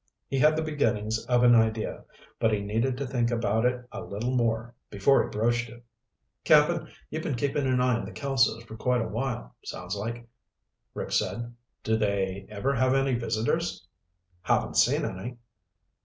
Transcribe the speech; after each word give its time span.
He 0.27 0.39
had 0.39 0.55
the 0.55 0.63
beginnings 0.63 1.23
of 1.27 1.43
an 1.43 1.53
idea, 1.53 2.03
but 2.39 2.51
he 2.51 2.61
needed 2.61 2.97
to 2.97 3.05
think 3.05 3.29
about 3.29 3.65
it 3.65 3.85
a 3.91 4.01
little 4.01 4.35
more 4.35 4.73
before 4.89 5.21
he 5.21 5.29
broached 5.29 5.69
it. 5.69 5.83
"Cap'n, 6.43 6.87
you've 7.11 7.21
been 7.21 7.35
keeping 7.35 7.67
an 7.67 7.79
eye 7.79 7.99
on 7.99 8.05
the 8.05 8.11
Kelsos 8.11 8.63
for 8.63 8.75
quite 8.75 9.03
a 9.03 9.07
while, 9.07 9.55
sounds 9.63 9.95
like," 9.95 10.27
Rick 10.95 11.11
said. 11.11 11.53
"Do 11.83 11.97
they 11.97 12.47
ever 12.49 12.73
have 12.73 12.95
any 12.95 13.13
visitors?" 13.13 13.85
"Haven't 14.41 14.75
seen 14.77 15.05
any." 15.05 15.37